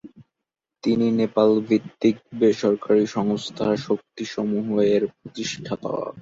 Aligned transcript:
তিনি 0.83 1.07
নেপাল 1.19 1.49
ভিত্তিক 1.67 2.15
বেসরকারি 2.39 3.05
সংস্থা 3.15 3.65
"শক্তি 3.79 4.23
সমুহ"-এর 4.27 5.03
প্রতিষ্ঠাতা। 5.13 5.91